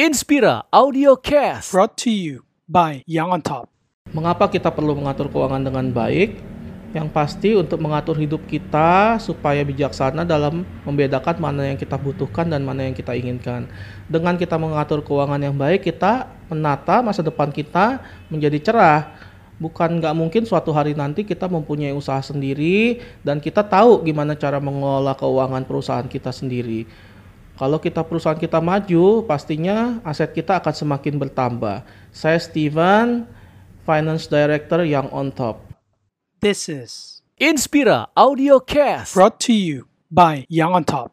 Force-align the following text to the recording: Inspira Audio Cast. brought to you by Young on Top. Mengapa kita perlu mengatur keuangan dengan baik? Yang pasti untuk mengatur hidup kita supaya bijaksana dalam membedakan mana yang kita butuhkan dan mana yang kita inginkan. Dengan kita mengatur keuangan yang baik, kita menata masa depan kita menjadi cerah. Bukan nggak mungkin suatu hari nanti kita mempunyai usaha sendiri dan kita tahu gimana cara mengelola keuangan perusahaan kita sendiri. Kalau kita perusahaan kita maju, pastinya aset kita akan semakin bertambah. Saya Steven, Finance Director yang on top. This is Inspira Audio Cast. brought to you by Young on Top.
Inspira 0.00 0.64
Audio 0.72 1.12
Cast. 1.12 1.76
brought 1.76 1.92
to 1.92 2.08
you 2.08 2.40
by 2.64 3.04
Young 3.04 3.36
on 3.36 3.44
Top. 3.44 3.68
Mengapa 4.16 4.48
kita 4.48 4.72
perlu 4.72 4.96
mengatur 4.96 5.28
keuangan 5.28 5.60
dengan 5.60 5.92
baik? 5.92 6.40
Yang 6.96 7.08
pasti 7.12 7.52
untuk 7.52 7.84
mengatur 7.84 8.16
hidup 8.16 8.40
kita 8.48 9.20
supaya 9.20 9.60
bijaksana 9.60 10.24
dalam 10.24 10.64
membedakan 10.88 11.36
mana 11.36 11.68
yang 11.68 11.76
kita 11.76 12.00
butuhkan 12.00 12.48
dan 12.48 12.64
mana 12.64 12.88
yang 12.88 12.96
kita 12.96 13.12
inginkan. 13.12 13.68
Dengan 14.08 14.40
kita 14.40 14.56
mengatur 14.56 15.04
keuangan 15.04 15.36
yang 15.36 15.52
baik, 15.60 15.84
kita 15.84 16.32
menata 16.48 17.04
masa 17.04 17.20
depan 17.20 17.52
kita 17.52 18.00
menjadi 18.32 18.56
cerah. 18.56 19.04
Bukan 19.60 20.00
nggak 20.00 20.16
mungkin 20.16 20.48
suatu 20.48 20.72
hari 20.72 20.96
nanti 20.96 21.28
kita 21.28 21.44
mempunyai 21.44 21.92
usaha 21.92 22.24
sendiri 22.24 23.04
dan 23.20 23.36
kita 23.36 23.60
tahu 23.60 24.00
gimana 24.00 24.32
cara 24.32 24.64
mengelola 24.64 25.12
keuangan 25.12 25.68
perusahaan 25.68 26.08
kita 26.08 26.32
sendiri. 26.32 26.88
Kalau 27.60 27.76
kita 27.76 28.00
perusahaan 28.00 28.40
kita 28.40 28.56
maju, 28.56 29.20
pastinya 29.28 30.00
aset 30.00 30.32
kita 30.32 30.56
akan 30.64 30.72
semakin 30.72 31.20
bertambah. 31.20 31.84
Saya 32.08 32.40
Steven, 32.40 33.28
Finance 33.84 34.24
Director 34.32 34.80
yang 34.80 35.12
on 35.12 35.28
top. 35.28 35.60
This 36.40 36.72
is 36.72 37.20
Inspira 37.36 38.08
Audio 38.16 38.64
Cast. 38.64 39.12
brought 39.12 39.36
to 39.44 39.52
you 39.52 39.92
by 40.08 40.48
Young 40.48 40.72
on 40.72 40.88
Top. 40.88 41.12